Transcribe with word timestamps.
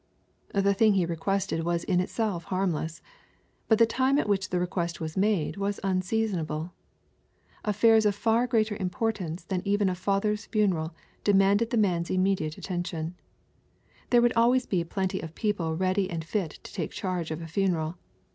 —The 0.55 0.73
thing 0.73 0.93
he 0.95 1.05
requested 1.05 1.63
was 1.63 1.83
in 1.83 1.99
itself 1.99 2.45
harmless. 2.45 3.03
But 3.67 3.77
the 3.77 3.85
time 3.85 4.17
at 4.17 4.27
which 4.27 4.49
the 4.49 4.59
request 4.59 4.99
was 4.99 5.15
made 5.15 5.57
was 5.57 5.79
unseasonable. 5.83 6.73
Affairs 7.63 8.07
of 8.07 8.15
far 8.15 8.47
greater 8.47 8.75
importance 8.77 9.43
than 9.43 9.61
even 9.63 9.89
a 9.89 9.93
father's 9.93 10.47
funeral 10.47 10.95
demanded 11.23 11.69
the 11.69 11.77
man's 11.77 12.09
immediate 12.09 12.57
attention, 12.57 13.13
There 14.09 14.23
would 14.23 14.33
always 14.35 14.65
be 14.65 14.83
plenty 14.83 15.19
of 15.21 15.35
people 15.35 15.77
ready 15.77 16.09
and 16.09 16.25
fit 16.25 16.49
to 16.63 16.73
take 16.73 16.89
charge 16.89 17.29
of 17.29 17.39
a 17.39 17.45
funeral. 17.45 17.99